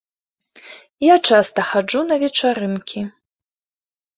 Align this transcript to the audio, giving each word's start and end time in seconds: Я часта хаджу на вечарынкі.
Я 1.13 1.17
часта 1.29 1.65
хаджу 1.73 2.01
на 2.09 2.15
вечарынкі. 2.25 3.01